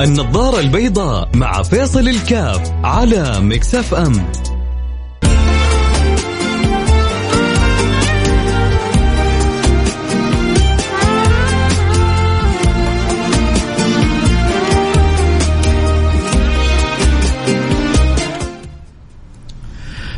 [0.00, 4.12] النظارة البيضاء مع فيصل الكاف على مكسف أم.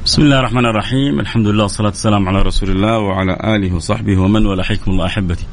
[0.04, 1.20] بسم الله الرحمن الرحيم.
[1.20, 5.46] الحمد لله والصلاة والسلام على رسول الله وعلى آله وصحبه ومن ولا حيكم الله أحبتي.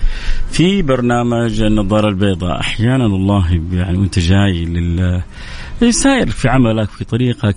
[0.51, 2.59] في برنامج النظارة البيضاء.
[2.59, 7.55] أحيانا والله يعني وأنت جاي لل ساير في عملك في طريقك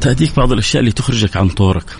[0.00, 1.96] تأتيك بعض الأشياء اللي تخرجك عن طورك.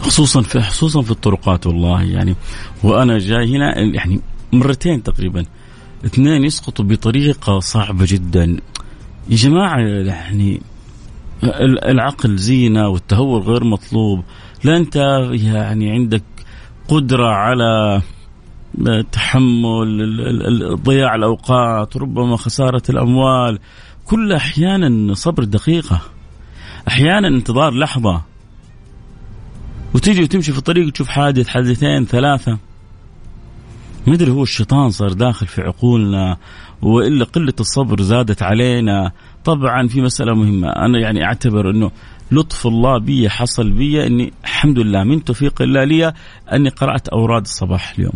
[0.00, 2.02] خصوصا في خصوصا في الطرقات والله.
[2.02, 2.34] يعني
[2.82, 4.20] وأنا جاي هنا يعني
[4.52, 5.44] مرتين تقريبا.
[6.06, 8.56] اثنين يسقطوا بطريقة صعبة جدا.
[9.28, 10.60] يا جماعة يعني
[11.62, 14.24] العقل زينة والتهور غير مطلوب.
[14.64, 14.96] لا أنت
[15.32, 16.22] يعني عندك
[16.88, 18.02] قدرة على
[19.12, 23.58] تحمل ضياع الأوقات ربما خسارة الأموال.
[24.04, 26.00] كل أحيانا صبر دقيقة.
[26.88, 28.22] أحيانا انتظار لحظة.
[29.94, 32.58] وتيجي وتمشي في الطريق تشوف حادث حادثين ثلاثة.
[34.06, 36.36] مدري هو الشيطان صار داخل في عقولنا
[36.82, 39.12] وإلا قلة الصبر زادت علينا.
[39.48, 40.68] طبعا في مسألة مهمة.
[40.68, 41.90] أنا يعني أعتبر إنه
[42.32, 46.12] لطف الله بي حصل بي إني الحمد لله من توفيق الله لي
[46.52, 48.12] أني قرأت أوراد الصباح اليوم.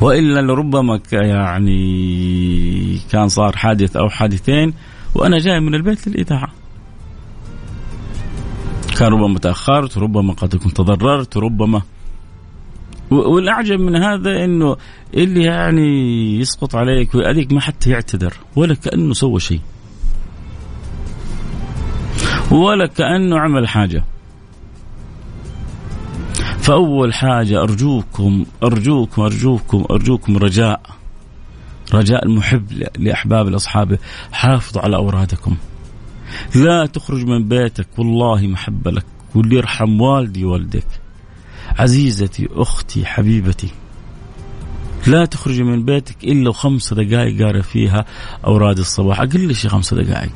[0.00, 4.74] وإلا لربما يعني كان صار حادث أو حادثين
[5.14, 6.48] وأنا جاي من البيت للإذاعة.
[8.98, 11.82] كان ربما تأخرت ربما قد كنت تضررت ربما
[13.10, 14.76] والأعجب من هذا إنه
[15.14, 15.88] اللي يعني
[16.38, 19.60] يسقط عليك ويأذيك ما حتى يعتذر ولا كأنه سوى شيء.
[22.50, 24.04] ولا كأنه عمل حاجة.
[26.58, 30.80] فأول حاجة أرجوكم أرجوكم أرجوكم أرجوكم رجاء.
[31.94, 33.98] رجاء المحب لأحباب لاصحابه
[34.32, 35.56] حافظوا على أورادكم.
[36.54, 39.04] لا تخرج من بيتك والله محبة لك
[39.34, 41.03] واللي يرحم والدي والدك
[41.78, 43.68] عزيزتي أختي حبيبتي
[45.06, 48.04] لا تخرجي من بيتك إلا وخمس دقائق قارئ فيها
[48.46, 49.20] أوراد الصباح.
[49.20, 50.30] أقل شيء خمس دقائق.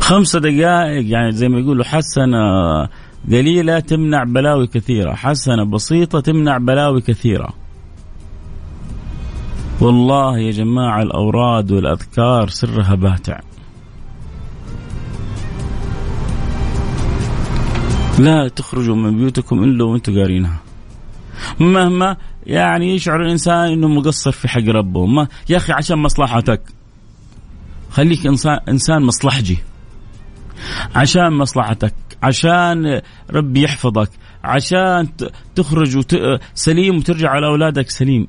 [0.00, 2.38] خمس دقائق يعني زي ما يقولوا حسنة
[3.28, 5.14] قليلة تمنع بلاوي كثيرة.
[5.14, 7.48] حسنة بسيطة تمنع بلاوي كثيرة.
[9.80, 13.40] والله يا جماعة الأوراد والأذكار سرها باتع
[18.20, 20.60] لا تخرجوا من بيوتكم إلا وأنتم قارينها.
[21.60, 22.16] مهما
[22.46, 25.06] يعني يشعر الإنسان إنه مقصر في حق ربه.
[25.06, 26.62] ما يا أخي عشان مصلحتك.
[27.90, 29.58] خليك انسان إنسان مصلحجي.
[30.94, 31.94] عشان مصلحتك.
[32.22, 34.10] عشان ربي يحفظك.
[34.44, 35.08] عشان
[35.54, 36.16] تخرج وت...
[36.54, 38.26] سليم وترجع على أولادك سليم.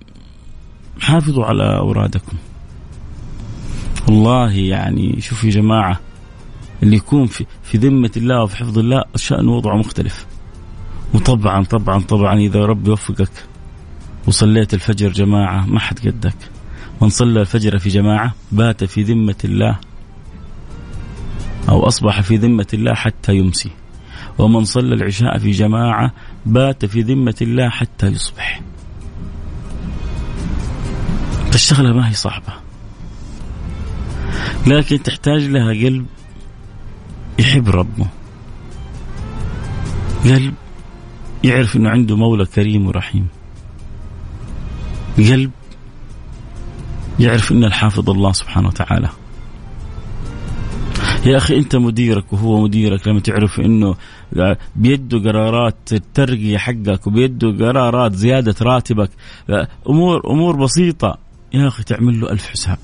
[1.00, 2.38] حافظوا على اورادكم
[4.08, 6.00] والله يعني شوف يا جماعة.
[6.84, 10.26] اللي يكون في في ذمة الله وفي حفظ الله شأن وضعه مختلف.
[11.14, 13.32] وطبعا طبعا طبعا إذا رب يوفقك
[14.28, 16.36] وصليت الفجر جماعة ما حد قدك.
[17.02, 19.80] من صلى الفجر في جماعة بات في ذمة الله
[21.70, 23.72] أو أصبح في ذمة الله حتى يمسي.
[24.38, 26.14] ومن صلى العشاء في جماعة
[26.46, 28.62] بات في ذمة الله حتى يصبح.
[31.54, 32.54] الشغلة ما هي صعبة.
[34.68, 36.06] لكن تحتاج لها قلب
[37.40, 38.08] يحب ربه.
[40.24, 40.54] قلب
[41.44, 43.28] يعرف إنه عنده مولى كريم ورحيم.
[45.18, 45.52] قلب
[47.20, 49.10] يعرف ان الحافظ الله سبحانه وتعالى.
[51.26, 53.96] يا أخي أنت مديرك وهو مديرك لما تعرف إنه
[54.76, 59.10] بيده قرارات الترقية حقك وبيده قرارات زيادة راتبك
[59.90, 61.18] أمور أمور بسيطة.
[61.54, 62.78] يا أخي تعمل له ألف حساب.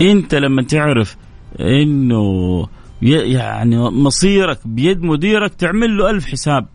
[0.00, 1.16] أنت لما تعرف
[1.60, 2.66] إنه
[3.02, 6.66] يعني مصيرك بيد مديرك تعمل له ألف حساب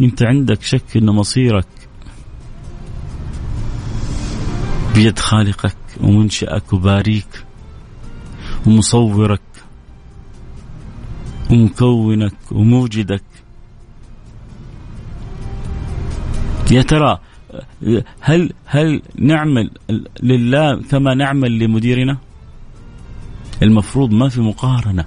[0.00, 1.66] أنت عندك شك إن مصيرك
[4.94, 7.44] بيد خالقك ومنشأك وباريك
[8.66, 9.40] ومصورك
[11.50, 13.22] ومكونك وموجدك
[16.70, 17.18] يا ترى
[18.20, 19.70] هل هل نعمل
[20.22, 22.18] لله كما نعمل لمديرنا؟
[23.62, 25.04] المفروض ما في مقارنة.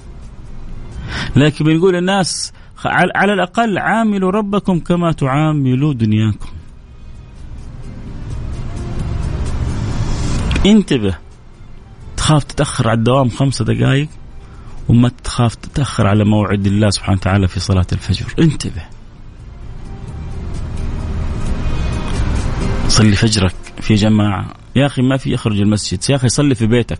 [1.35, 2.53] لكن بنقول الناس
[2.85, 6.49] على الأقل عاملوا ربكم كما تعاملوا دنياكم.
[10.65, 11.17] انتبه
[12.17, 14.09] تخاف تتأخر على الدوام خمسة دقائق
[14.89, 18.33] وما تخاف تتأخر على موعد الله سبحانه وتعالى في صلاة الفجر.
[18.39, 18.81] انتبه.
[22.88, 24.53] صلي فجرك في جماعة.
[24.75, 26.00] يا أخي ما في يخرج المسجد.
[26.09, 27.00] يا أخي صلي في بيتك.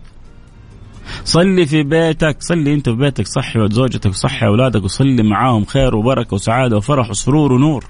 [1.24, 6.34] صلي في بيتك صلي انت في بيتك صحي زوجتك وصحي أولادك وصلي معاهم خير وبركة
[6.34, 7.84] وسعادة وفرح وسرور ونور.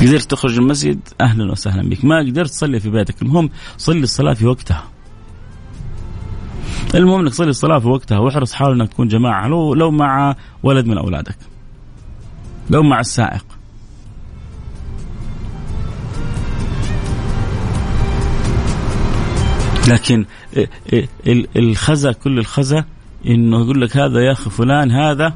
[0.00, 2.04] قدرت تخرج المسجد؟ أهلا وسهلا بك.
[2.04, 3.22] ما قدرت تصلي في بيتك.
[3.22, 4.84] المهم صلي الصلاة في وقتها.
[6.94, 10.86] المهم إنك تصلي الصلاة في وقتها واحرص حاول إنك تكون جماعة لو لو مع ولد
[10.86, 11.36] من أولادك.
[12.70, 13.44] لو مع السائق.
[19.88, 20.24] لكن
[21.56, 22.84] الخزى كل الخزى
[23.26, 25.34] إنه يقول لك هذا يا أخي فلان هذا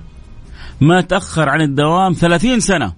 [0.81, 2.93] ما تأخر عن الدوام ثلاثين سنة.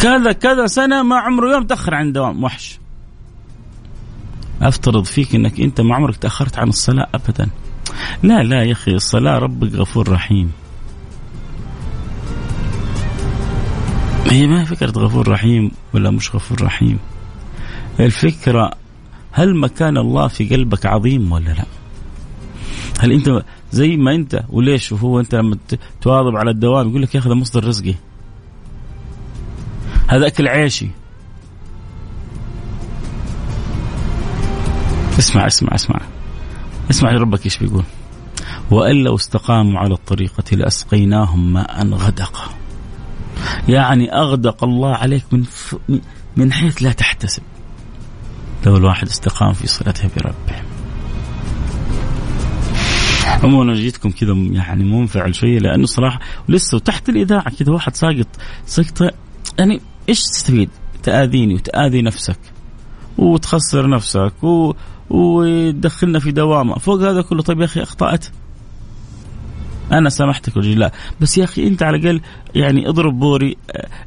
[0.00, 2.78] كذا كذا سنة ما عمره يوم تأخر عن الدوام وحش.
[4.62, 7.48] أفترض فيك إنك أنت ما عمرك تأخرت عن الصلاة ابدا.
[8.22, 10.52] لا لا يا أخي الصلاة ربك غفور رحيم.
[14.30, 16.98] هي ما فكرة غفور رحيم ولا مش غفور رحيم؟
[18.00, 18.70] الفكرة
[19.32, 21.64] هل مكان الله في قلبك عظيم ولا لا؟
[23.00, 25.56] هل أنت زي ما أنت وليش وهو أنت لما
[26.00, 27.94] تواظب على الدوام يقول لك يا أخي مصدر رزقي؟
[30.08, 30.88] هذا أكل عيشي.
[35.18, 36.00] اسمع اسمع اسمع.
[36.90, 37.84] اسمع ربك إيش بيقول.
[39.04, 42.59] لو استقاموا على الطريقة لأسقيناهم ماء غدقا.
[43.70, 45.44] يعني أغدق الله عليك من
[46.36, 47.42] من حيث لا تحتسب.
[48.66, 50.62] لو الواحد استقام في صلته بربه.
[53.44, 58.26] عموما جيتكم كذا يعني منفعل شوية لأنه صراحة لسه وتحت الإذاعة كذا واحد ساقط
[58.66, 59.10] سقطه
[59.58, 60.70] يعني إيش تستفيد؟
[61.02, 62.38] تآذيني وتآذي نفسك
[63.18, 64.74] وتخسر نفسك و...
[65.10, 66.74] وتدخلنا في دوامة.
[66.78, 68.26] فوق هذا كله طيب يا أخي أخطأت؟
[69.92, 70.92] أنا سامحتك وجه لا.
[71.20, 72.20] بس يا أخي أنت على الأقل
[72.54, 73.56] يعني اضرب بوري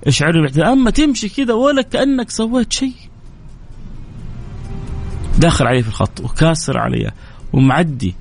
[0.08, 2.94] اشعرني باعتذار أما تمشي كذا ولا كأنك سويت شيء.
[5.38, 7.12] داخل علي في الخط وكاسر علي
[7.54, 8.16] ومعدي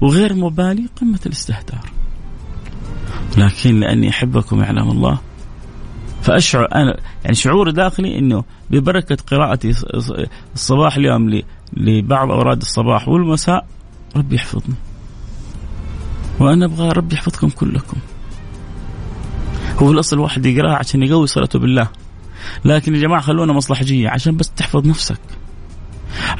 [0.00, 1.90] وغير مبالي قمة الاستهتار.
[3.38, 5.18] لكن لأني أحبكم يعلم الله
[6.22, 9.72] فأشعر أنا يعني شعور داخلي إنه ببركة قراءتي
[10.54, 13.66] الصباح اليوم لبعض أوراد الصباح والمساء
[14.16, 14.74] ربي يحفظني.
[16.40, 17.96] وأنا أبغى ربي يحفظكم كلكم.
[19.78, 21.88] هو الأصل الواحد يقراها عشان يقوي صلته بالله.
[22.64, 25.20] لكن يا جماعة خلونا مصلحجية عشان بس تحفظ نفسك.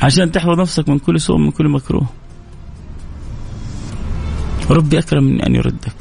[0.02, 2.06] عشان تحفظ نفسك من كل سوء من كل مكروه.
[4.70, 5.96] ربي أكرم من أن يردك.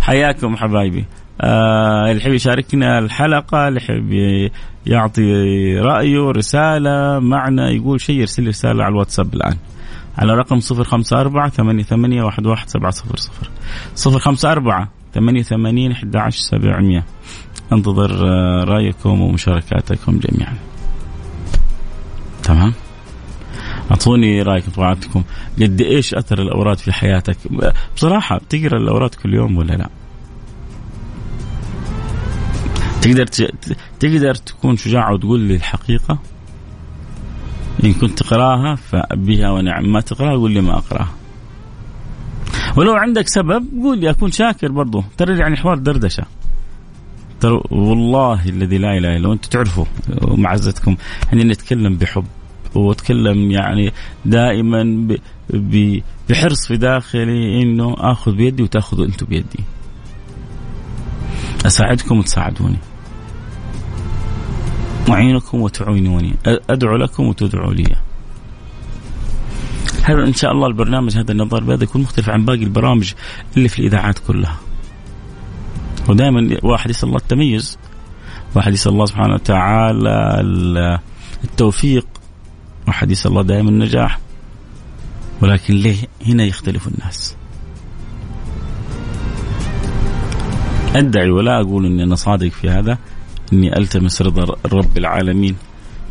[0.00, 1.04] حياكم حبايبي.
[1.40, 4.12] آه اللي يحب يشاركنا الحلقة اللي يحب
[4.86, 5.22] يعطي
[5.78, 9.56] رأيه رسالة معنى يقول شيء يرسل رسالة على الواتساب الآن.
[10.18, 13.50] على رقم صفر خمسة أربعة ثمانية ثمانية واحد واحد سبعة صفر صفر.
[13.94, 17.04] صفر خمسة أربعة ثمانية ثمانين أحد عشر سبعمية
[17.72, 20.54] انتظر آه، رأيكم ومشاركاتكم جميعا.
[22.42, 22.72] تمام؟
[23.90, 25.22] أعطوني رايكم طبعاتكم
[25.62, 27.36] قد إيش أثر الأوراد في حياتك؟
[27.96, 29.88] بصراحة تقرأ الأوراد كل يوم ولا لا؟
[33.02, 33.26] تقدر
[34.00, 36.18] تقدر تكون شجاع وتقول لي الحقيقة؟
[37.84, 41.14] إن كنت تقراها فبها ونعم ما تقرأها قول لي ما أقرأها
[42.76, 46.24] ولو عندك سبب قول لي أكون شاكر برضو ترى يعني حوار دردشة
[47.40, 49.84] ترى والله الذي لا إله إلا هو أنتم تعرفوا
[50.22, 50.96] معزتكم
[51.32, 52.24] يعني نتكلم بحب
[52.74, 53.92] وأتكلم يعني
[54.24, 55.08] دائما
[56.30, 59.60] بحرص في داخلي إنه آخذ بيدي وتاخذوا أنتم بيدي.
[61.66, 62.76] أساعدكم وتساعدوني.
[65.08, 66.34] أعينكم وتعينوني.
[66.46, 67.96] أدعو لكم وتدعوا لي.
[70.02, 73.12] هذا إن شاء الله البرنامج هذا النظر بهذا يكون مختلف عن باقي البرامج
[73.56, 74.56] اللي في الإذاعات كلها.
[76.08, 77.78] ودائما واحد يسأل الله التميز
[78.54, 81.00] واحد يسأل الله سبحانه وتعالى
[81.44, 82.06] التوفيق
[82.86, 84.18] واحد يسأل الله دائما النجاح.
[85.42, 85.96] ولكن ليه؟
[86.26, 87.36] هنا يختلف الناس.
[90.94, 92.98] أدعي ولا أقول أني أنا صادق في هذا.
[93.52, 95.56] إني ألتمس رضا رب العالمين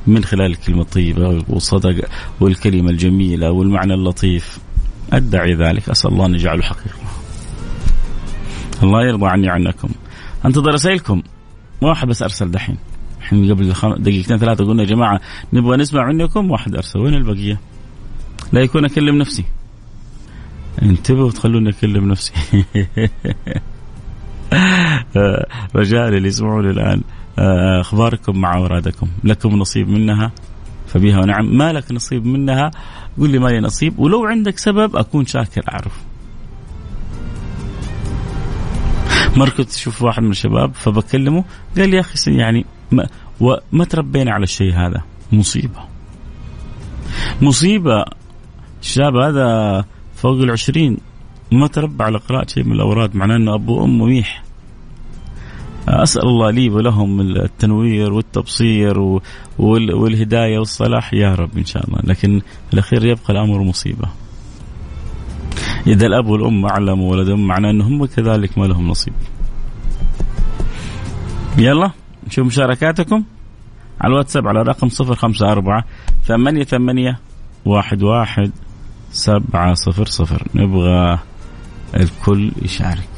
[0.07, 2.07] من خلال الكلمة الطيبة والصدقه
[2.39, 4.59] والكلمة الجميلة والمعنى اللطيف
[5.13, 6.97] أدعي ذلك أسأل الله أن يجعله حقيقة.
[8.83, 9.89] الله يرضى عني عنكم.
[10.45, 11.21] أنتظر رسائلكم
[11.81, 12.77] واحد بس أرسل دحين.
[13.19, 13.73] الحين قبل
[14.03, 15.21] دقيقتين ثلاثة قلنا يا جماعة
[15.53, 17.59] نبغى نسمع منكم واحد أرسل وين البقية؟
[18.53, 19.43] لا يكون أكلم نفسي.
[20.81, 22.33] انتبهوا تخلوني أكلم نفسي.
[25.75, 27.01] رجاء اللي يسمعوني الان
[27.39, 29.07] آه، أخباركم مع أورادكم.
[29.23, 30.31] لكم نصيب منها
[30.87, 31.57] فبها ونعم.
[31.57, 32.71] ما لك نصيب منها؟
[33.19, 33.99] قل لي ما لي نصيب.
[33.99, 36.03] ولو عندك سبب أكون شاكر أعرف.
[39.37, 41.45] مرة كنت أشوف واحد من الشباب فبكلمه
[41.77, 43.07] قال لي يا أخي يعني ما,
[43.39, 45.79] وما تربينا على الشيء هذا؟ مصيبة.
[47.41, 48.05] مصيبة.
[48.81, 49.85] الشاب هذا
[50.15, 50.97] فوق العشرين
[51.55, 54.43] ما تربى على قراءة شيء من الأوراد معناه أنه أبوه وأمه ميح.
[55.87, 58.99] أسأل الله لي ولهم التنوير والتبصير
[59.59, 61.99] والهداية والصلاح يا رب إن شاء الله.
[62.03, 62.41] لكن
[62.73, 64.07] الأخير يبقى الأمر مصيبة.
[65.87, 69.13] إذا الأب والأم أعلموا ولدهم معناه أنهم كذلك ما لهم نصيب.
[71.57, 71.91] يلا
[72.27, 73.23] نشوف مشاركاتكم.
[74.01, 75.83] على الواتساب على رقم صفر خمسة أربعة
[76.25, 77.19] ثمانية ثمانية
[77.65, 78.51] واحد واحد
[79.11, 80.47] سبعة صفر صفر.
[80.55, 81.19] نبغى
[81.99, 83.09] الكل يشارك.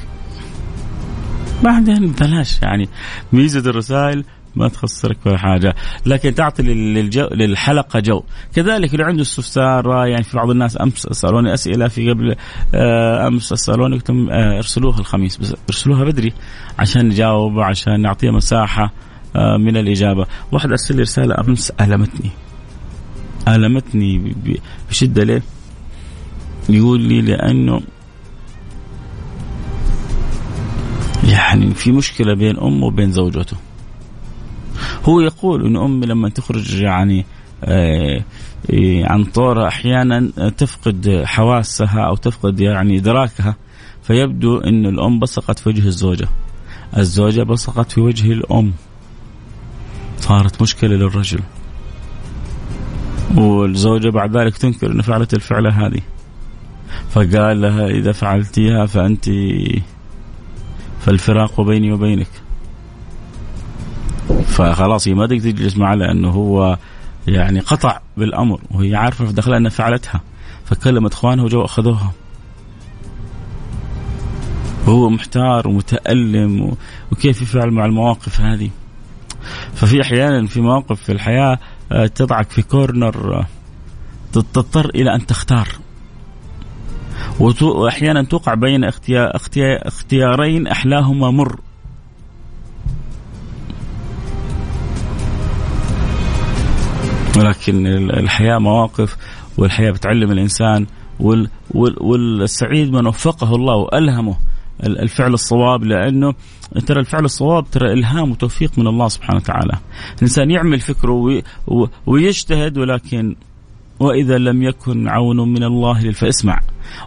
[1.63, 2.89] بعدين بلاش يعني
[3.34, 4.24] ميزة الرسائل
[4.55, 8.24] ما تخسرك ولا حاجة لكن تعطي للجو للحلقة جو.
[8.55, 12.36] كذلك اللي عنده استفسار يعني في بعض الناس أمس سألوني أسئلة في قبل
[12.75, 16.34] آه، أمس سألوني قلت آه، ارسلوها الخميس بس ارسلوها بدري
[16.79, 18.93] عشان نجاوب عشان نعطيها مساحة
[19.36, 20.25] آه، من الإجابة.
[20.51, 22.29] واحد أرسل لي رسالة أمس ألمتني.
[23.48, 24.36] ألمتني
[24.89, 25.41] بشدة ليه؟
[26.69, 27.81] يقول لي لأنه
[31.38, 33.58] يعني في مشكلة بين أمه وبين زوجته.
[35.06, 37.25] هو يقول أن أمي لما تخرج يعني
[37.63, 38.24] آه،
[39.03, 43.56] عن طورها أحيانا تفقد حواسها أو تفقد يعني إدراكها
[44.03, 46.27] فيبدو أن الأم بصقت في وجه الزوجة.
[46.98, 48.74] الزوجة بصقت في وجه الأم.
[50.20, 51.39] صارت مشكلة للرجل.
[53.36, 56.01] والزوجة بعد ذلك تنكر أن فعلت الفعلة هذه.
[57.10, 59.29] فقال لها إذا فعلتيها فأنت
[61.08, 62.28] فالفراق بيني وبينك.
[64.46, 66.78] فخلاص هي ما تقدر تجلس معه لأنه هو
[67.28, 70.22] يعني قطع بالأمر وهي عارفة في داخلها أنها فعلتها.
[70.66, 72.12] فكلمت إخوانها وجو أخذوها.
[74.88, 76.76] وهو محتار ومتألم
[77.12, 78.70] وكيف يفعل مع المواقف هذه.
[79.74, 81.60] ففي أحيانا في مواقف في الحياة
[81.92, 83.48] آه، تضعك في كورنر آه،
[84.34, 85.68] تضطر إلى أن تختار.
[87.39, 88.84] وأحيانا توقع بين
[89.86, 91.60] اختيارين أحلاهما مر
[97.38, 99.17] ولكن الحياة مواقف
[99.58, 100.86] والحياة بتعلم الإنسان
[101.74, 104.38] والسعيد من وفقه الله وألهمه
[104.84, 106.34] الفعل الصواب لأنه
[106.86, 109.77] ترى الفعل الصواب ترى إلهام وتوفيق من الله سبحانه وتعالى.
[110.17, 111.41] الانسان يعمل فكره
[112.06, 113.36] ويجتهد ولكن
[114.00, 116.60] وإذا لم يكن عون من الله فاسمع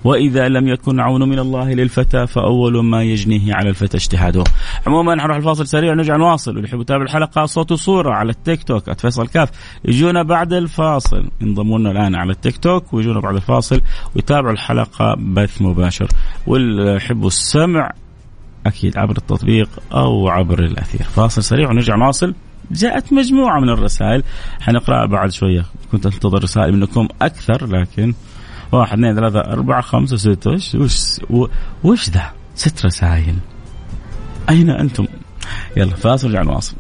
[0.05, 4.45] وإذا لم يكن عون من الله للفتى فأول ما يجنيه على الفتى اجتهاده.
[4.87, 9.01] عموما نروح الفاصل سريع ونرجع نواصل واللي يحب يتابع الحلقة صوت وصورة على التيك توك
[9.01, 9.51] @فيصل كاف
[9.85, 13.81] يجونا بعد الفاصل ينضموا لنا الآن على التيك توك ويجونا بعد الفاصل
[14.17, 16.09] ويتابعوا الحلقة بث مباشر
[16.47, 17.93] واللي يحبوا السمع
[18.67, 21.03] أكيد عبر التطبيق أو عبر الأثير.
[21.03, 22.35] فاصل سريع ونرجع نواصل.
[22.71, 24.23] جاءت مجموعة من الرسائل
[24.61, 28.15] حنقرأها بعد شوية كنت أنتظر رسائل منكم أكثر لكن
[28.73, 31.21] واحد اثنين ثلاثة أربعة خمسة ستة وش
[31.85, 33.35] وش ذا؟ ست رسائل
[34.49, 35.07] أين أنتم؟
[35.77, 36.77] يلا فاصل رجع نواصل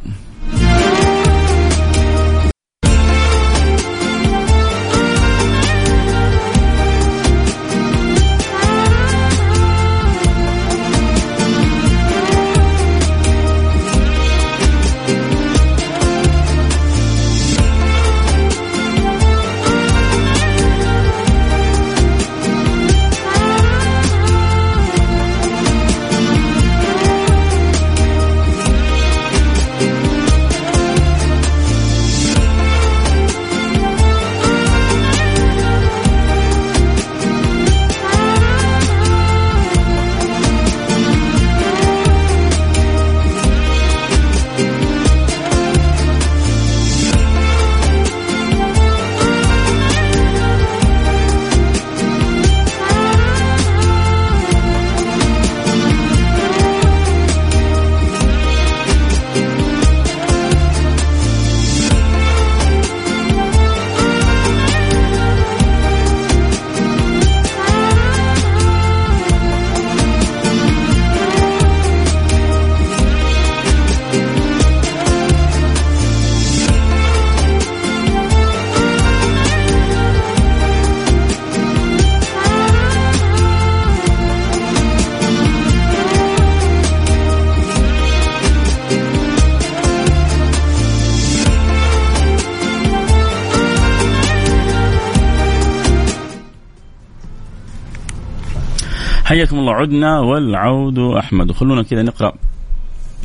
[99.40, 99.72] حياكم الله.
[99.72, 101.50] عدنا والعود أحمد.
[101.50, 102.32] وخلونا كذا نقرأ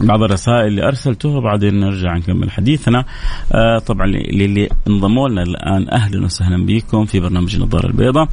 [0.01, 3.05] بعض الرسائل اللي أرسلتوها وبعدين نرجع نكمل حديثنا.
[3.51, 8.27] آه طبعا للي انضموا لنا الآن أهلا وسهلا بكم في برنامج النظارة البيضاء.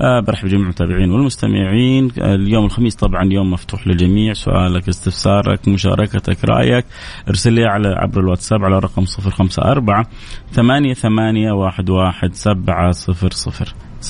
[0.00, 2.10] آه برحب جميع المتابعين والمستمعين.
[2.18, 4.32] آه اليوم الخميس طبعا يوم مفتوح للجميع.
[4.32, 6.84] سؤالك استفسارك مشاركتك رأيك
[7.28, 10.04] ارسل لي على عبر الواتساب على رقم 054
[10.52, 12.92] 88 11700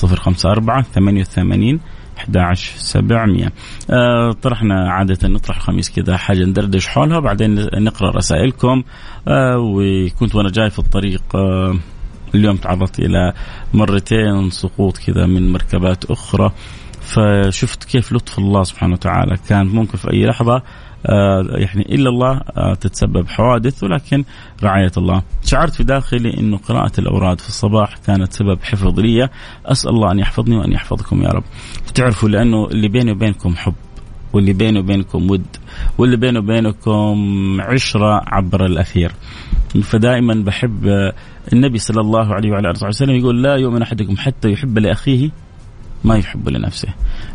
[0.03, 1.79] 054 88
[2.17, 3.51] 11700
[3.89, 8.83] آه طرحنا عادة نطرح الخميس كذا حاجة ندردش حولها بعدين نقرأ رسائلكم.
[9.27, 11.75] آه وكنت وأنا جاي في الطريق آه
[12.35, 13.33] اليوم تعرضت إلى
[13.73, 16.51] مرتين سقوط كذا من مركبات أخرى.
[17.01, 20.61] فشفت كيف لطف الله سبحانه وتعالى كان ممكن في أي لحظة
[21.57, 24.23] يعني إلا الله آه، تتسبب حوادث ولكن
[24.63, 25.23] رعاية الله.
[25.43, 29.29] شعرت في داخلي انه قراءة الأوراد في الصباح كانت سبب حفظ لي،
[29.65, 31.43] أسأل الله أن يحفظني وأن يحفظكم يا رب.
[31.95, 33.73] تعرفوا لأنه اللي بيني وبينكم حب
[34.33, 35.45] واللي بيني وبينكم ود
[35.97, 37.17] واللي بيني وبينكم
[37.61, 39.11] عشرة عبر الاثير.
[39.83, 41.13] فدائما بحب آه،
[41.53, 45.29] النبي صلى الله عليه وعلى آله وسلم يقول لا يؤمن أحدكم حتى يحب لأخيه
[46.03, 46.89] ما يحب لنفسه.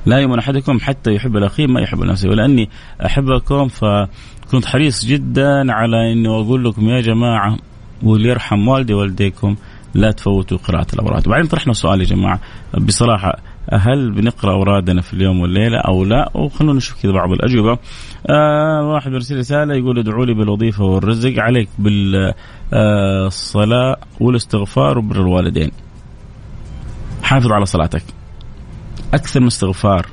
[0.07, 2.29] لا يؤمن أحدكم حتى يحب لأخيه ما يحب لنفسه.
[2.29, 2.69] ولأني
[3.07, 7.57] أحبكم فكنت حريص جدا على أني أقول لكم يا جماعة
[8.03, 9.57] وليرحم والدي والديكم
[9.95, 12.41] لا تفوتوا قراءة الأوراد وبعدين طرحنا سؤال يا جماعة
[12.79, 13.39] بصراحة
[13.73, 17.79] هل بنقرأ أورادنا في اليوم والليلة أو لا؟ وخلونا نشوف كذا بعض الأجوبة.
[18.27, 21.39] آه واحد مرسل رسالة يقول ادعوا لي بالوظيفة والرزق.
[21.39, 21.69] عليك
[22.73, 25.71] بالصلاة والإستغفار وبر الوالدين.
[27.23, 28.03] حافظ على صلاتك.
[29.15, 30.07] أكثر من استغفار.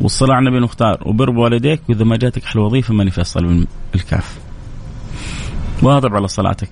[0.00, 1.02] والصلاة على النبي المختار.
[1.06, 4.38] وبر بوالديك وإذا ما جاتك أحلى وظيفة ماني فيصل من الكاف.
[5.82, 6.70] واظب على صلاتك.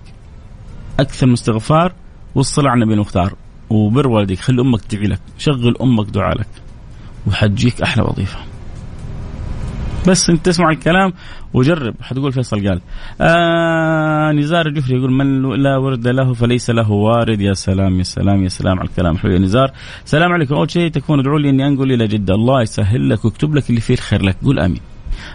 [1.01, 1.93] أكثر من استغفار
[2.35, 3.35] والصلاة على النبي المختار.
[3.71, 5.21] وبر والديك خلي أمك تدعي لك.
[5.39, 6.49] شغل أمك دعاء لك.
[7.27, 8.39] وحتجيك أحلى وظيفة.
[10.07, 11.13] بس انت تسمع الكلام
[11.55, 12.81] وجرب حتقول فيصل قال.
[13.21, 17.41] آه نزار الجفري يقول من لا ورد له فليس له وارد.
[17.41, 19.17] يا سلام يا سلام يا سلام على الكلام.
[19.17, 19.73] حلو يا نزار
[20.05, 20.55] السلام عليكم.
[20.55, 22.35] أول شيء تكون ادعوا لي إني أنقل إلى جدة.
[22.35, 24.37] الله يسهل لك ويكتب لك اللي فيه الخير لك.
[24.45, 24.81] قول آمين.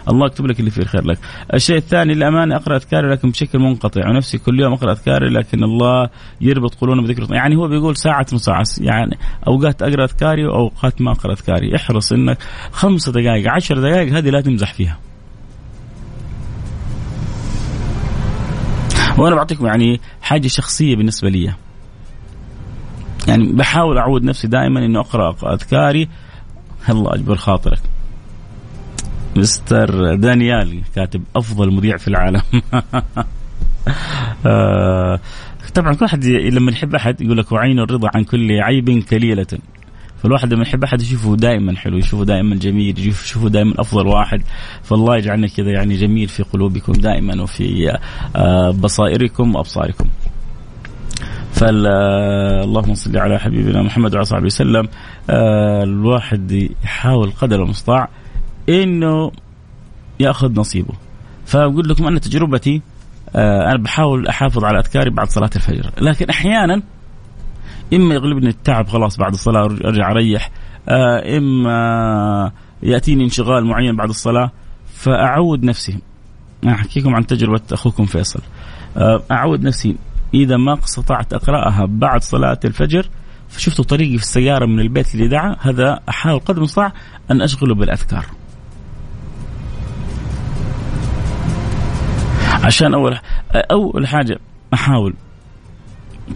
[0.08, 1.18] الله يكتب لك اللي فيه الخير لك.
[1.54, 6.08] الشيء الثاني الأمانة أقرأ أذكاري لكن بشكل منقطع ونفسي كل يوم أقرأ أذكاري لكن الله
[6.40, 11.32] يربط قلوبنا بذكر يعني هو بيقول ساعة وساعة يعني أوقات أقرأ أذكاري وأوقات ما أقرأ
[11.32, 11.76] أذكاري.
[11.76, 12.38] احرص إنك
[12.72, 14.98] خمسة دقائق عشر دقائق هذه لا تمزح فيها.
[19.18, 21.54] وأنا بعطيكم يعني حاجة شخصية بالنسبة لي.
[23.28, 26.08] يعني بحاول أعود نفسي دائما انه أقرأ أذكاري.
[26.88, 27.80] الله أجبر خاطرك.
[29.36, 32.42] مستر دانيال كاتب أفضل مذيع في العالم.
[34.46, 35.20] آه،
[35.74, 39.46] طبعا كل احد لما يحب أحد يقول لك وعين الرضا عن كل عيب كليلة.
[40.22, 44.42] فالواحد لما يحب أحد يشوفه دائما حلو يشوفه دائما جميل يشوفه دائما أفضل واحد.
[44.82, 47.98] فالله يجعلنا كذا يعني جميل في قلوبكم دائما وفي
[48.36, 50.08] آه، بصائركم وأبصاركم.
[51.52, 54.88] فاللهم صل على حبيبنا محمد وعلى صحبه وسلم.
[55.30, 58.08] آه، الواحد يحاول قدر المستطاع
[58.68, 59.32] إنه
[60.20, 60.94] يأخذ نصيبه.
[61.46, 62.82] فأقول لكم أنا تجربتي
[63.36, 65.90] آه، أنا بحاول أحافظ على أذكاري بعد صلاة الفجر.
[66.00, 66.82] لكن أحيانا
[67.94, 70.50] إما يغلبني التعب خلاص بعد الصلاة أرجع أريح
[70.88, 74.50] آه، إما يأتيني انشغال معين بعد الصلاة
[74.94, 75.98] فأعود نفسي.
[76.68, 78.40] أحكيكم عن تجربة أخوكم فيصل.
[78.96, 79.96] آه، أعود نفسي.
[80.34, 83.08] إذا ما استطعت أقرأها بعد صلاة الفجر
[83.48, 86.92] فشفت طريقي في السيارة من البيت للاذاعه هذا احاول قدر المستطاع
[87.30, 88.24] أن أشغله بالأذكار.
[92.64, 93.18] عشان أول
[93.54, 94.38] أول حاجة
[94.74, 95.14] أحاول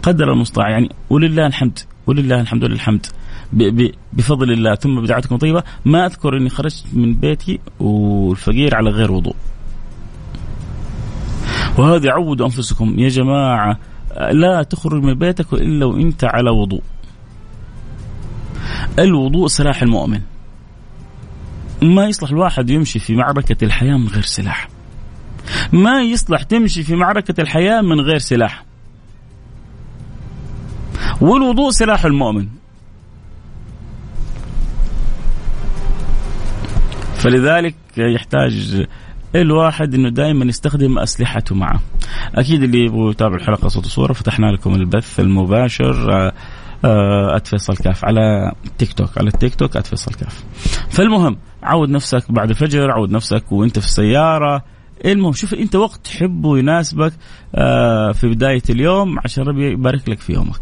[0.03, 3.05] قدر المستطاع يعني ولله الحمد ولله الحمد ولله الحمد
[4.13, 5.63] بفضل الله ثم بدعتكم طيبة.
[5.85, 9.35] ما أذكر أني خرجت من بيتي والفقير على غير وضوء.
[11.77, 13.77] وهذا عودوا أنفسكم يا جماعة
[14.31, 16.83] لا تخرج من بيتك إلا وأنت على وضوء.
[18.99, 20.21] الوضوء سلاح المؤمن.
[21.81, 24.69] ما يصلح الواحد يمشي في معركة الحياة من غير سلاح.
[25.73, 28.63] ما يصلح تمشي في معركة الحياة من غير سلاح
[31.21, 32.47] والوضوء سلاح المؤمن
[37.15, 38.85] فلذلك يحتاج
[39.35, 41.79] الواحد إنه دائما يستخدم أسلحته معه.
[42.35, 46.33] أكيد اللي يبغوا يتابعوا الحلقة صوت وصورة فتحنا لكم البث المباشر آه،
[46.85, 50.43] آه، @فيصل كاف على تيك توك على التيك توك @فيصل كاف.
[50.89, 54.63] فالمهم عود نفسك بعد الفجر عود نفسك وأنت في السيارة
[55.05, 57.13] المهم شوف انت وقت تحبه يناسبك
[57.55, 60.61] آه، في بداية اليوم عشان ربي يبارك لك في يومك.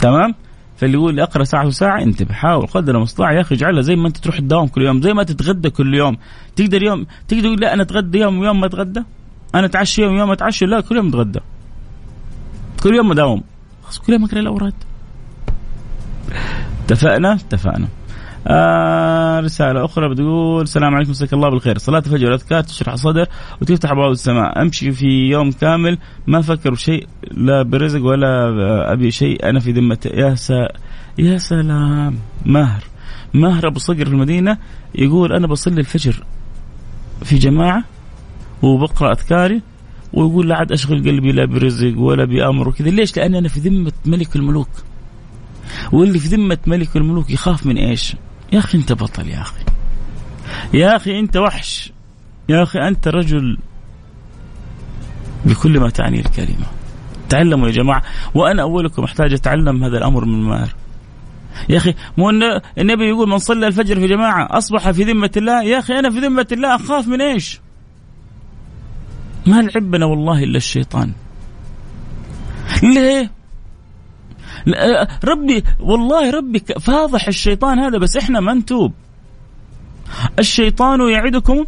[0.00, 0.34] تمام؟
[0.76, 4.16] فاللي يقول أقرأ ساعة وساعه انتبه حاول قدر المستطاع يا أخي اجعلها زي ما أنت
[4.16, 6.16] تروح الدوام كل يوم زي ما تتغدى كل يوم.
[6.56, 9.02] تقدر يوم تقدر تقول لا أنا أتغدى يوم ويوم ما أتغدى.
[9.54, 11.40] أنا أتعشى يوم ويوم ما أتعشى لا كل يوم أتغدى.
[12.82, 13.42] كل يوم مداوم
[13.82, 14.74] خلاص كل يوم أقرأ الأوراد.
[16.84, 17.88] اتفقنا؟ اتفقنا.
[18.46, 21.78] آه رسالة أخرى بتقول السلام عليكم مساك الله بالخير.
[21.78, 23.26] صلاة الفجر والأذكار تشرح الصدر
[23.60, 24.62] وتفتح أبواب السماء.
[24.62, 29.48] أمشي في يوم كامل ما أفكر بشيء لا برزق ولا أبي شيء.
[29.48, 30.10] أنا في ذمة.
[30.14, 30.68] يا سا
[31.18, 32.18] يا سلام.
[32.46, 32.84] ماهر.
[33.34, 34.58] ماهر أبو صقر في المدينة
[34.94, 36.24] يقول أنا بصلي الفجر
[37.24, 37.84] في جماعة
[38.62, 39.62] وبقرأ أذكاري
[40.12, 42.90] ويقول لا عاد أشغل قلبي لا برزق ولا بأمر وكذا.
[42.90, 44.68] ليش؟ لأني أنا في ذمة ملك الملوك.
[45.92, 48.16] واللي في ذمة ملك الملوك يخاف من إيش؟
[48.52, 49.64] يا أخي أنت بطل يا أخي.
[50.74, 51.92] يا أخي أنت وحش.
[52.48, 53.58] يا أخي أنت رجل
[55.44, 56.66] بكل ما تعني الكلمة.
[57.28, 58.02] تعلموا يا جماعة
[58.34, 60.74] وأنا أولكم أحتاج أتعلم هذا الأمر من ماهر
[61.68, 62.30] يا أخي مو
[62.78, 65.62] النبي يقول من صلى الفجر في جماعة أصبح في ذمة الله.
[65.62, 67.60] يا أخي أنا في ذمة الله أخاف من إيش؟
[69.46, 71.12] ما لعبنا والله إلا الشيطان.
[72.82, 73.30] ليه؟
[75.24, 78.92] ربي والله ربي فاضح الشيطان هذا بس إحنا ما نتوب.
[80.38, 81.64] الشيطان يعدكم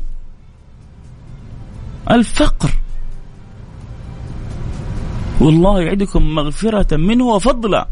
[2.11, 2.71] الفقر.
[5.41, 7.89] والله يعدكم مغفرة منه وفضلا.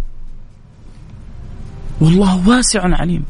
[2.01, 3.25] والله واسع عليم.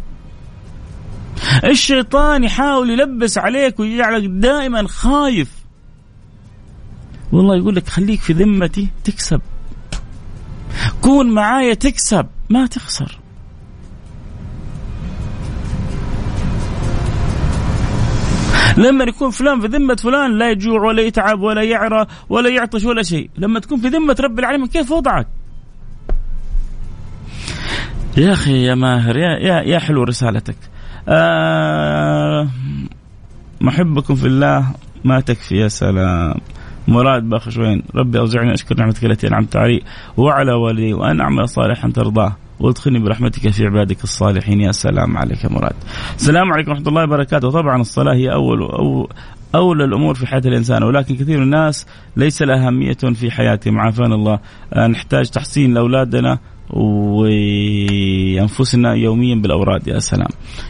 [1.64, 5.62] الشيطان يحاول يلبس عليك ويجعلك دائما خايف.
[7.32, 9.40] والله يقول لك خليك في ذمتي تكسب.
[11.00, 13.18] كون معايا تكسب ما تخسر.
[18.76, 23.02] لما يكون فلان في ذمة فلان لا يجوع ولا يتعب ولا يعرى ولا يعطش ولا
[23.02, 23.30] شيء.
[23.38, 25.26] لما تكون في ذمة رب العالمين كيف وضعك؟
[28.16, 30.56] يا أخي يا ماهر يا, يا, يا حلو رسالتك.
[31.08, 32.48] آه
[33.61, 34.66] محبكم في الله
[35.04, 36.35] ما تكفي يا سلام.
[36.88, 39.80] مراد باخشوين ربي أوزعني أشكر نعمتك التي أنعمت علي
[40.16, 42.36] وعلى والدي وأن أعمل صالحا ترضاه.
[42.60, 44.60] وادخلني برحمتك في عبادك الصالحين.
[44.60, 45.72] يا سلام عليك يا مراد.
[46.16, 49.08] السلام عليكم ورحمة الله وبركاته، طبعا الصلاة هي أول أو
[49.54, 53.78] اولى الأمور في حياة الإنسان ولكن كثير من الناس ليس لها أهمية في حياتهم.
[53.78, 54.38] عافانا الله،
[54.72, 56.38] آه، نحتاج تحسين لأولادنا
[58.30, 59.88] وأنفسنا يوميا بالأوراد.
[59.88, 60.28] يا سلام.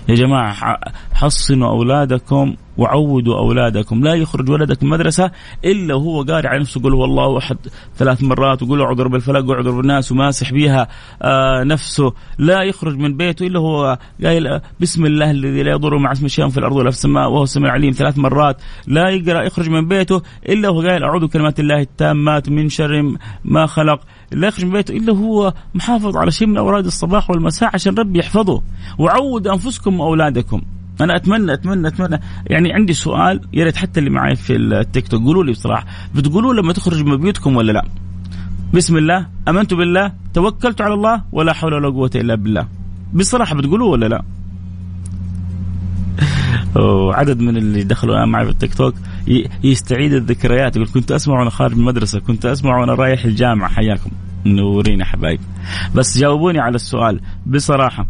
[0.09, 0.79] يا جماعة
[1.14, 4.05] حصنوا أولادكم وعودوا أولادكم.
[4.05, 5.31] لا يخرج ولدك من المدرسة
[5.65, 7.57] إلا وهو قاري على نفسه يقول والله أحد
[7.97, 10.89] ثلاث مرات ويقول اعذر بالفلق واعذر بالناس وماسح بها
[11.23, 12.13] آه نفسه.
[12.39, 16.49] لا يخرج من بيته إلا هو قايل بسم الله الذي لا يضر مع اسم شيء
[16.49, 17.93] في الأرض ولا في السماء وهو السميع العليم.
[17.93, 18.57] ثلاث مرات.
[18.87, 23.67] لا يقرأ يخرج من بيته إلا وهو قايل أعوذ بكلمات الله التامات من شر ما
[23.67, 24.01] خلق.
[24.33, 28.19] لا يخرج من بيته إلا هو محافظ على شيء من أوراد الصباح والمساء عشان ربي
[28.19, 28.63] يحفظه.
[28.99, 30.63] وعود أنفسكم وأولادكم.
[31.05, 32.21] أنا أتمنى أتمنى أتمنى.
[32.47, 35.23] يعني عندي سؤال يا ريت حتى اللي معي في التيك توك.
[35.23, 37.85] قولوا لي بصراحة بتقولوا لما تخرج من بيوتكم ولا لا؟
[38.75, 39.27] بسم الله.
[39.49, 40.12] امنت بالله.
[40.35, 42.69] توكلت على الله ولا حول ولا قوة إلا بالله.
[43.15, 44.23] بصراحة بتقولوا ولا لا؟
[47.19, 48.95] عدد من اللي دخلوا معي في التيك توك
[49.65, 50.77] يستعيد الذكريات.
[50.77, 53.69] يقول كنت أسمع وأنا خارج من المدرسة كنت أسمع وأنا رايح الجامعة.
[53.69, 54.11] حياكم.
[54.47, 55.41] منورين يا حبايب.
[55.95, 57.21] بس جاوبوني على السؤال.
[57.47, 58.07] بصراحة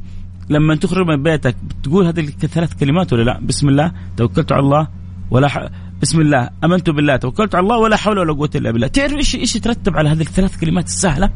[0.50, 4.88] لما تخرج من بيتك تقول هذه الثلاث كلمات ولا لا؟ بسم الله توكلت على الله
[5.30, 5.68] ولا ح...
[6.02, 8.86] بسم الله آمنت بالله توكلت على الله ولا حول ولا قوة إلا بالله.
[8.86, 11.30] تعرف إيش إيش يترتب على هذه الثلاث كلمات السهلة؟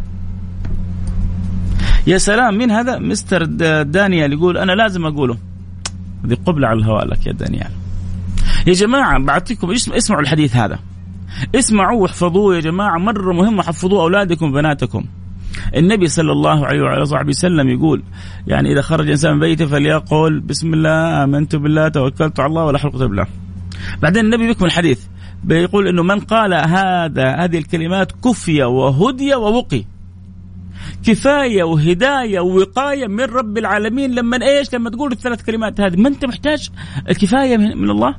[2.06, 3.44] يا سلام مين هذا؟ مستر
[3.82, 5.36] دانيال يقول أنا لازم أقوله.
[6.24, 7.70] هذه قبلة على الهواء لك يا دانيال.
[8.66, 10.78] يا جماعة بعطيكم اسمعوا الحديث هذا.
[11.54, 15.04] اسمعوا واحفظوه يا جماعة مرة مهم حفظوه أولادكم وبناتكم.
[15.76, 18.02] النبي صلى الله عليه وعلى صحبه وسلم يقول
[18.46, 22.78] يعني إذا خرج إنسان من بيته فليقول بسم الله آمنت بالله توكلت على الله ولا
[22.78, 23.26] حول ولا.
[24.02, 25.04] بعدين النبي بيكمل الحديث
[25.44, 29.84] بيقول إنه من قال هذا هذه الكلمات كفي وهدي ووقي.
[31.04, 36.24] كفاية وهداية ووقاية من رب العالمين لما إيش؟ لما تقول الثلاث كلمات هذه ما أنت
[36.24, 36.70] محتاج
[37.08, 38.14] الكفاية من الله؟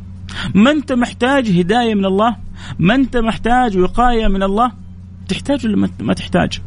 [0.56, 2.36] ما أنت محتاج هداية من الله؟
[2.80, 4.72] ما أنت محتاج وقاية من الله؟
[5.28, 6.62] تحتاج ولا ما تحتاج؟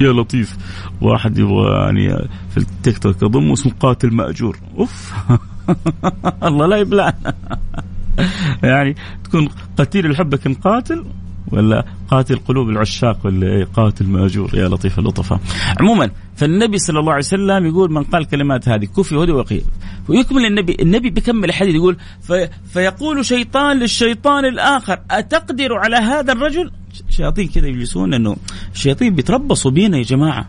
[0.00, 0.56] يا لطيف.
[1.00, 4.58] واحد يبغى يعني في التيك توك اضمه اسمه قاتل مأجور.
[4.78, 5.12] أوف.
[6.48, 7.34] الله لا يبلعنا
[8.62, 11.04] يعني تكون قتيل لحبك قاتل
[11.52, 14.50] ولا قاتل قلوب العشاق ولا إيه؟ قاتل مأجور.
[14.54, 15.40] يا لطيف اللطفاء
[15.80, 19.60] عموما فالنبي صلى الله عليه وسلم يقول من قال الكلمات هذه كفي هدي وقي
[20.08, 26.70] ويكمل النبي النبي بيكمل الحديث يقول في فيقول شيطان للشيطان الآخر أتقدر على هذا الرجل؟
[27.08, 28.36] شياطين كذا يجلسون إنه
[28.72, 30.48] الشياطين بيتربصوا بينا يا جماعة.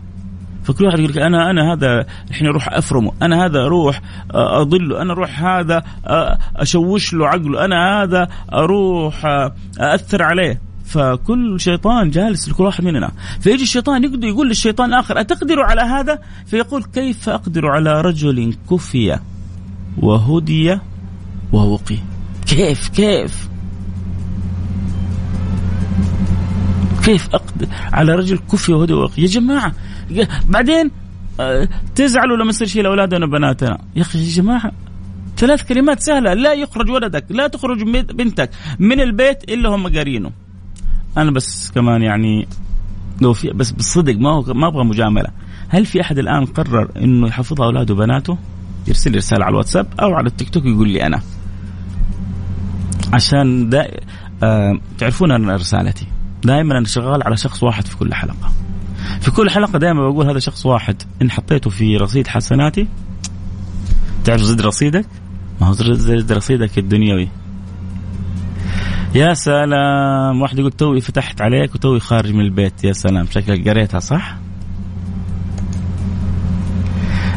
[0.64, 5.12] فكل واحد يقول لك أنا أنا هذا الحين أروح أفرمه أنا هذا أروح أضله أنا
[5.12, 5.84] أروح هذا
[6.56, 9.26] أشوش له عقله أنا هذا أروح
[9.78, 10.67] أثر عليه.
[10.88, 13.12] فكل شيطان جالس لكل واحد مننا.
[13.40, 19.18] فيجي الشيطان يقدر يقول للشيطان الآخر أتقدر على هذا؟ فيقول كيف أقدر على رجل كفي
[19.98, 20.78] وهدي
[21.52, 21.98] ووقي؟
[22.46, 23.48] كيف كيف؟
[27.04, 29.72] كيف أقدر على رجل كفي وهدي ووقي؟ يا جماعة
[30.48, 30.90] بعدين
[31.40, 34.72] آه، تزعلوا لما يصير شيء لأولادنا وبناتنا؟ يا أخي يا جماعة
[35.36, 36.34] ثلاث كلمات سهلة.
[36.34, 40.30] لا يخرج ولدك لا تخرج بنتك من البيت إلا هم قارينه.
[41.18, 42.48] أنا بس كمان يعني
[43.20, 45.28] لو في بس بالصدق ما هو ما أبغى مجاملة.
[45.68, 48.38] هل في أحد الآن قرر إنه يحفظ أولاده وبناته؟
[48.88, 51.20] يرسل لي رسالة على الواتساب أو على التيك توك يقول لي أنا.
[53.12, 53.90] عشان دا
[54.42, 56.06] آه تعرفون أنا رسالتي.
[56.44, 58.52] دائما أنا شغال على شخص واحد في كل حلقة.
[59.20, 61.02] في كل حلقة دائما بقول هذا شخص واحد.
[61.22, 62.88] إن حطيته في رصيد حسناتي
[64.24, 65.06] تعرف زد رصيدك؟
[65.60, 67.28] ما هو زد رصيدك الدنيوي.
[69.14, 70.42] يا سلام.
[70.42, 72.84] واحد يقول توي فتحت عليك وتوي خارج من البيت.
[72.84, 73.26] يا سلام.
[73.26, 74.36] شكلك قريتها صح؟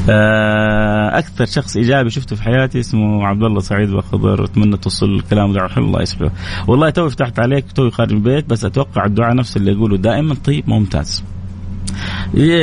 [0.09, 4.43] آه، أكثر شخص إيجابي شفته في حياتي اسمه عبد الله سعيد بخضر.
[4.43, 6.31] أتمنى توصل الكلام ده الله يسعده
[6.67, 10.35] والله توي فتحت عليك توي خارج من البيت بس أتوقع الدعاء نفس اللي يقوله دائما.
[10.35, 11.23] طيب ممتاز.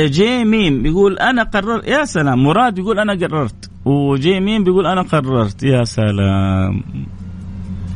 [0.05, 1.87] جي ميم بيقول أنا قررت.
[1.87, 2.43] يا سلام.
[2.43, 3.69] مراد يقول أنا قررت.
[3.85, 5.63] وجي ميم بيقول أنا قررت.
[5.63, 6.83] يا سلام.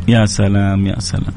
[0.07, 1.33] يا سلام يا سلام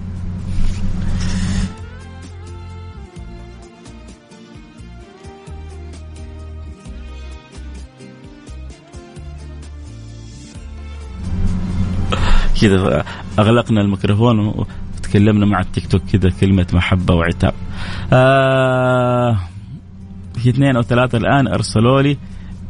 [12.60, 13.04] كذا
[13.38, 14.38] أغلقنا الميكروفون
[14.96, 17.54] وتكلمنا مع التيك توك كذا كلمة محبة وعتاب.
[18.12, 19.38] آه
[20.34, 22.16] في اثنين أو ثلاثة الآن أرسلوا لي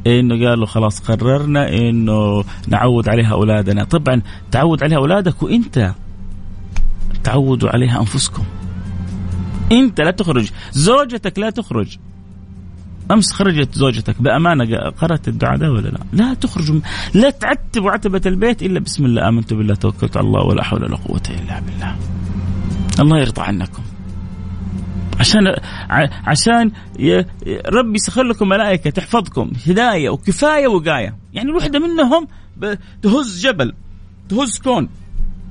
[0.06, 3.84] إنه قالوا خلاص قررنا إنه نعود عليها أولادنا.
[3.84, 5.94] طبعا تعود عليها أولادك وإنت
[7.24, 8.44] تعودوا عليها أنفسكم.
[9.72, 10.50] إنت لا تخرج.
[10.72, 11.96] زوجتك لا تخرج.
[13.10, 14.22] أمس خرجت زوجتك.
[14.22, 16.80] بأمانة قرأت الدعاء ده ولا لا؟ لا تخرج.
[17.14, 19.28] لا تعتبوا عتبة البيت إلا بسم الله.
[19.28, 21.96] آمنت بالله توكلت على الله ولا حول ولا قوة إلا بالله.
[23.00, 23.82] الله يرضى عنكم.
[25.20, 25.42] عشان
[26.26, 26.70] عشان
[27.68, 31.16] ربي يسخر لكم ملائكة تحفظكم هداية وكفاية وقاية.
[31.34, 32.26] يعني الوحدة منهم
[33.02, 33.72] تهز جبل
[34.28, 34.88] تهز كون.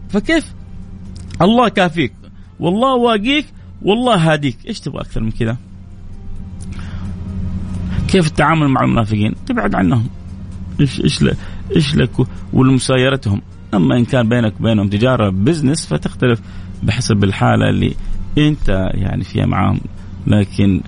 [0.09, 0.53] فكيف؟
[1.41, 2.13] الله كافيك.
[2.59, 3.45] والله واقيك
[3.81, 4.57] والله هاديك.
[4.67, 5.57] إيش تبغى أكثر من كذا؟
[8.07, 10.09] كيف التعامل مع المنافقين؟ تبعد عنهم.
[10.79, 11.25] إيش إيش
[11.75, 12.11] إيش لك
[12.53, 13.41] ولمسايرتهم
[13.73, 16.41] أما إن كان بينك وبينهم تجارة بزنس فتختلف
[16.83, 17.95] بحسب الحالة اللي
[18.37, 19.79] انت يعني فيها معاهم
[20.27, 20.81] لكن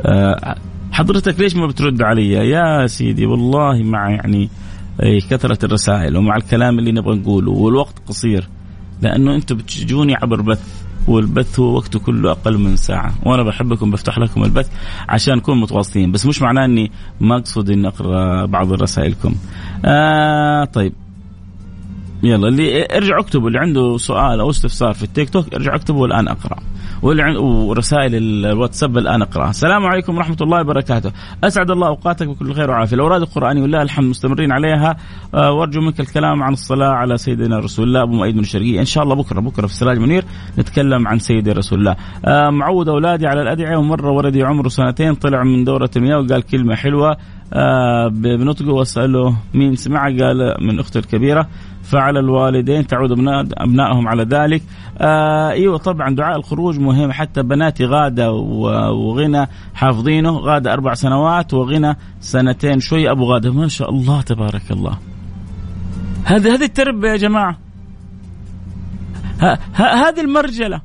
[0.00, 0.56] آه،
[0.92, 4.48] حضرتك ليش ما بترد علي؟ يا سيدي والله مع يعني
[5.30, 8.48] كثرة الرسائل ومع الكلام اللي نبغى نقوله والوقت قصير
[9.02, 14.18] لأنه أنتم بتجوني عبر بث والبث هو وقته كله أقل من ساعة وأنا بحبكم بفتح
[14.18, 14.70] لكم البث
[15.08, 19.34] عشان نكون متواصلين بس مش معناه أني ما أقصد أني أقرأ بعض رسائلكم.
[19.84, 20.92] آه طيب.
[22.22, 26.28] يلا اللي ارجع اكتبوا اللي عنده سؤال أو استفسار في التيك توك ارجع اكتبوا الآن
[26.28, 26.56] أقرأ.
[27.02, 31.12] واللي ورسائل الواتساب الآن اقراها السلام عليكم ورحمة الله وبركاته.
[31.44, 32.96] أسعد الله أوقاتك بكل خير وعافية.
[32.96, 34.96] الأوراد القرانيه ولله الحمد مستمرين عليها.
[35.34, 38.84] أه وأرجو منك الكلام عن الصلاة على سيدنا رسول الله أبو مؤيد من الشرقيه إن
[38.84, 40.24] شاء الله بكرة بكرة في سراج منير
[40.58, 41.96] نتكلم عن سيدي رسول الله.
[42.24, 43.76] أه معود أولادي على الأدعية.
[43.76, 47.16] ومره ولدي عمره سنتين طلع من دورة المياه وقال كلمة حلوة.
[47.54, 51.48] آه بنطقه وأسأله مين سمعها قال من أخته الكبيرة.
[51.92, 53.12] فعلى الوالدين تعود
[53.58, 54.62] أبنائهم على ذلك.
[54.98, 57.12] آه إيوه طبعا دعاء الخروج مهم.
[57.12, 63.10] حتى بناتي غادة وغنى حافظينه غادة أربع سنوات وغنى سنتين شوي.
[63.10, 64.98] أبو غادة ما شاء الله تبارك الله.
[66.24, 67.58] هذه هذه التربيه يا جماعة.
[69.74, 70.80] هذه المرجلة.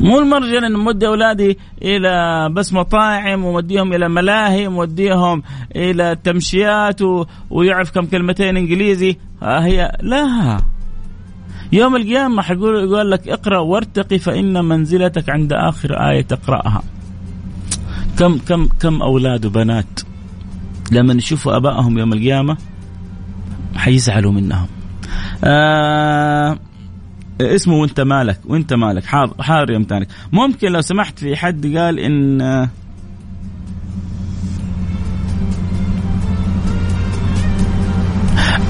[0.00, 5.42] مو المرجله ان نودي أولادي إلى بس مطاعم وموديهم إلى ملاهي وموديهم
[5.76, 7.24] إلى تمشيات و...
[7.50, 9.16] ويعرف كم كلمتين إنجليزي.
[9.42, 10.58] هي لا.
[11.72, 16.82] يوم القيامة حيقول يقول لك اقرأ وارتقي فإن منزلتك عند آخر آية تقرأها.
[18.18, 20.00] كم كم كم أولاد وبنات.
[20.92, 22.56] لما يشوفوا أبائهم يوم القيامة
[23.76, 24.66] حيزعلوا منهم.
[25.44, 26.58] آه
[27.40, 31.98] اسمه وانت مالك وانت مالك حاضر حاضر يا متانك ممكن لو سمحت في حد قال
[31.98, 32.40] إن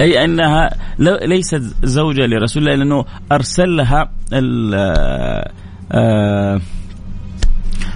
[0.00, 4.10] أي أنها ليست زوجة لرسول الله لأنه ارسل لها
[5.92, 6.60] آه،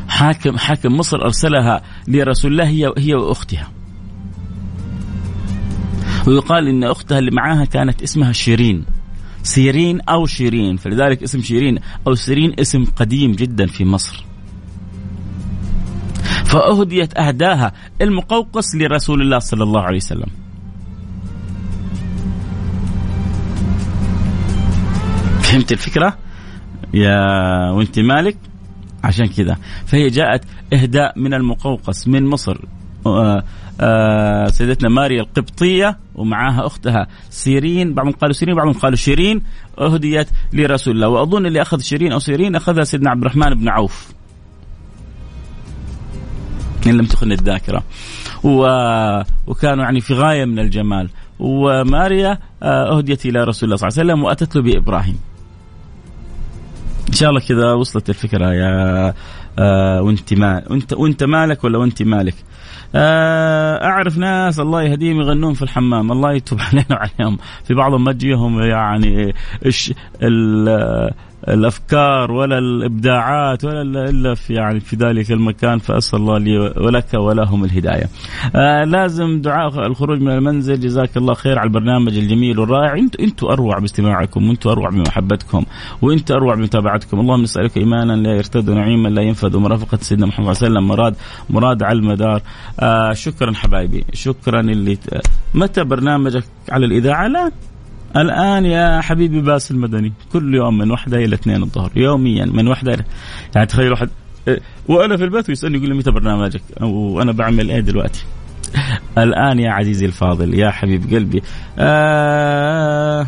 [0.09, 3.68] حاكم حاكم مصر أرسلها لرسول الله هي هي وأختها.
[6.26, 8.85] ويقال إن أختها اللي معاها كانت اسمها شيرين.
[9.42, 10.77] سيرين أو شيرين.
[10.77, 14.24] فلذلك اسم شيرين أو سيرين اسم قديم جدا في مصر.
[16.44, 17.72] فأهديت أهداها
[18.03, 20.29] المقوقس لرسول الله صلى الله عليه وسلم.
[25.42, 26.18] فهمت الفكرة؟
[26.94, 27.16] يا
[27.70, 28.37] وأنت مالك؟
[29.05, 29.57] عشان كذا.
[29.87, 32.59] فهي جاءت إهداء من المقوقس من مصر.
[33.07, 33.42] آه،
[34.50, 37.94] سيدتنا ماريا القبطية ومعها أختها سيرين.
[37.94, 39.42] بعضهم قالوا سيرين بعضهم قالوا شيرين.
[39.78, 41.08] أهديت لرسول الله.
[41.08, 44.12] وأظن اللي أخذ شيرين أو سيرين أخذها سيدنا عبد الرحمن بن عوف.
[46.86, 47.82] إن لم تخن الذاكرة.
[48.44, 48.66] و...
[49.46, 51.08] وكانوا يعني في غاية من الجمال.
[51.38, 55.18] وماريا آه، أهديت إلى رسول الله صلى الله عليه وسلم وأتت له بإبراهيم.
[57.08, 59.14] إن شاء الله كذا وصلت الفكرة يا
[59.58, 62.58] آه وأنت ما وانت وأنت مالك ولا وأنت مالك؟ آه
[62.94, 66.12] أعرف ناس الله يهديهم يغنون في الحمام.
[66.12, 67.38] الله يتوب علينا وعليهم.
[67.64, 69.35] في بعضهم ما تجيهم يعني
[71.54, 77.64] الأفكار ولا الإبداعات ولا إلا في يعني في ذلك المكان فأسأل الله لي ولك ولهم
[77.64, 78.08] الهداية.
[78.54, 83.46] آه لازم دعاء الخروج من المنزل جزاك الله خير على البرنامج الجميل والرائع أنتم أنتم
[83.46, 85.64] أروع باستماعكم وأنتم أروع بمحبتكم
[86.02, 90.68] وأنتم أروع بمتابعتكم اللهم نسألك إيمانا لا يرتد ونعيما لا ينفذ ومرافقه سيدنا محمد صلى
[90.68, 91.14] الله عليه وسلم مراد
[91.50, 92.42] مراد على المدار.
[92.80, 94.98] آه شكرا حبايبي شكرا اللي
[95.54, 97.50] متى برنامجك على الإذاعة؟ لا
[98.16, 102.94] الآن يا حبيبي باس المدني كل يوم من واحدة إلى اثنين الظهر يوميا من واحدة
[102.94, 103.05] إلى
[103.55, 104.09] يعني تخيل واحد
[104.49, 108.25] إيه، وأنا في البيت ويسألني يقول لي متى برنامجك؟ وأنا بعمل إيه دلوقتي؟
[109.18, 111.42] الآن يا عزيزي الفاضل يا حبيب قلبي
[111.79, 113.27] آه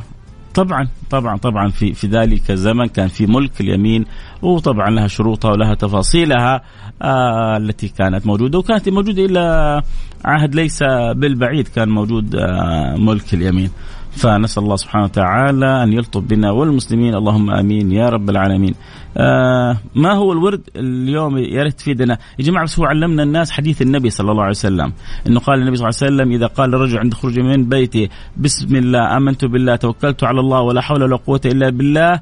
[0.55, 4.05] طبعا طبعا طبعا في في ذلك الزمن كان في ملك اليمين
[4.43, 6.63] وطبعا لها شروطها ولها تفاصيلها
[7.03, 9.83] آه التي كانت موجودة وكانت موجودة إلى
[10.25, 13.71] عهد ليس بالبعيد كان موجود آه ملك اليمين.
[14.11, 17.15] فنسأل الله سبحانه وتعالى أن يلطف بنا والمسلمين.
[17.15, 18.75] اللهم آمين يا رب العالمين.
[19.17, 23.83] آه ما هو الورد اليوم يا ريت تفيدنا يا جماعة بس هو علمنا الناس حديث
[23.83, 24.93] النبي صلى الله عليه وسلم.
[25.27, 28.77] إنه قال النبي صلى الله عليه وسلم إذا قال الرجل عند خروجه من بيته بسم
[28.77, 32.21] الله آمنت بالله توكلت على الله ولا حول ولا قوة إلا بالله.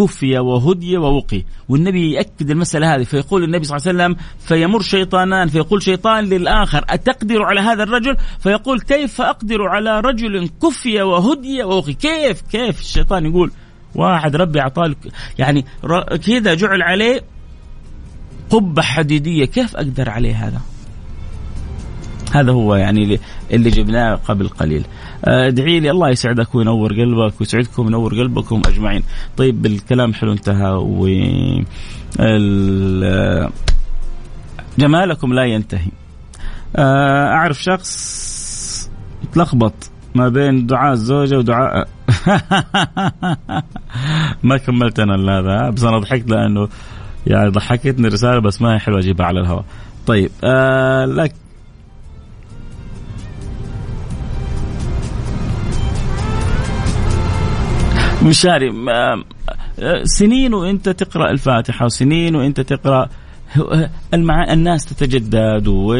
[0.00, 1.42] كفي وهدي ووقي.
[1.68, 6.84] والنبي يأكد المسألة هذه فيقول النبي صلى الله عليه وسلم فيمر شيطانان فيقول شيطان للآخر
[6.88, 13.26] أتقدر على هذا الرجل؟ فيقول كيف أقدر على رجل كفي وهدي ووقي؟ كيف كيف؟ الشيطان
[13.26, 13.50] يقول
[13.94, 14.94] واحد ربي أعطاه
[15.38, 15.64] يعني
[16.26, 17.20] كذا جعل عليه
[18.50, 20.60] قبة حديدية كيف أقدر عليه هذا؟
[22.32, 23.20] هذا هو يعني
[23.52, 24.84] اللي جبناه قبل قليل.
[25.24, 29.02] آه، ادعي لي الله يسعدك وينور قلبك ويسعدكم وينور قلبكم أجمعين.
[29.36, 31.06] طيب الكلام حلو انتهى و
[34.78, 35.90] جمالكم لا ينتهي.
[36.76, 38.90] آه، أعرف شخص
[39.32, 41.88] تلخبط ما بين دعاء الزوجة ودعاء
[44.42, 46.68] ما كملت أنا هذا بس أنا ضحكت لأنه
[47.26, 49.64] يعني ضحكتني الرساله بس ما هي حلوة أجيبها على الهواء.
[50.06, 51.34] طيب آه لك
[58.22, 58.72] مشاري
[60.04, 63.08] سنين وانت تقرأ الفاتحة وسنين وانت تقرأ
[64.14, 64.52] المع...
[64.52, 65.94] الناس تتجدد و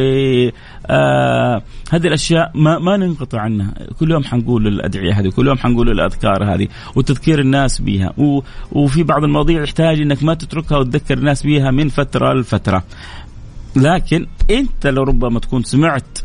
[0.86, 3.74] آه هذه الأشياء ما ما ننقطع عنها.
[4.00, 8.40] كل يوم حنقول الادعيه هذه كل يوم حنقول الاذكار هذه وتذكير الناس بها و...
[8.72, 12.82] وفي بعض المواضيع يحتاج إنك ما تتركها وتذكر الناس بها من فترة لفترة.
[13.76, 16.18] لكن انت لربما تكون سمعت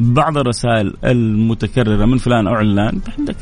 [0.00, 3.36] بعض الرسائل المتكررة من فلان أو علان عندك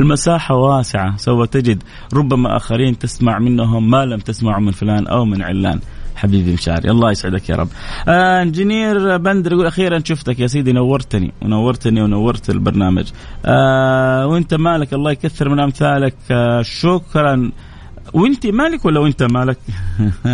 [0.00, 1.16] المساحة واسعة.
[1.16, 1.82] سوف تجد
[2.14, 5.80] ربما آخرين تسمع منهم ما لم تسمعه من فلان أو من علان.
[6.16, 7.68] حبيبي مشاري الله يسعدك يا رب.
[8.08, 13.06] آه إنجينير بندر يقول أخيرا شفتك يا سيدي نورتني ونورتني ونورت البرنامج.
[13.44, 16.14] آه وأنت مالك؟ الله يكثر من أمثالك.
[16.30, 17.50] آه شكرا.
[18.12, 19.58] وانت مالك ولا وانت مالك؟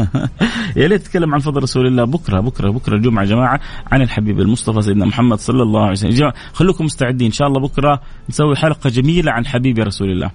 [0.76, 3.60] يا ليت تتكلم عن فضل رسول الله بكرة بكرة بكرة الجمعة يا جماعة
[3.92, 8.00] عن الحبيب المصطفى سيدنا محمد صلى الله عليه وسلم، خلوكم مستعدين إن شاء الله بكرة
[8.28, 10.30] نسوي حلقة جميلة عن حبيب رسول الله.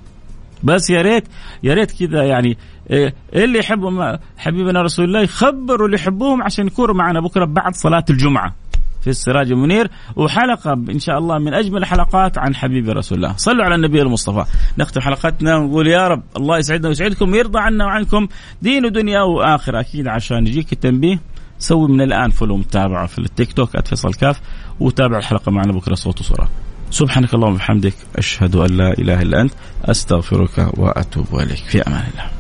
[0.64, 1.28] بس يا ريت
[1.64, 2.58] يا ريت كذا يعني
[2.90, 8.06] إيه اللي يحبوا حبيبنا رسول الله يخبروا اللي يحبوهم عشان يكونوا معنا بكرة بعد صلاة
[8.10, 8.56] الجمعة.
[9.02, 13.34] في السراج المنير وحلقة إن شاء الله من أجمل الحلقات عن حبيب رسول الله.
[13.38, 14.46] صلوا على النبي المصطفى.
[14.78, 18.28] نختم حلقتنا ونقول يا رب الله يسعدنا ويسعدكم ويرضى عنا وعنكم.
[18.62, 19.80] دين ودنيا وآخرة.
[19.80, 21.20] أكيد عشان يجيك التنبيه
[21.60, 24.42] سوي من الآن follow متابعة في التيك توك @فيصل كاف
[24.80, 26.50] وتابع الحلقة معنا بكرة صوت وصورة.
[26.92, 29.52] سبحانك اللهم وبحمدك أشهد أن لا إله إلا أنت
[29.86, 31.58] أستغفرك وأتوب إليك.
[31.58, 32.37] في أمان الله.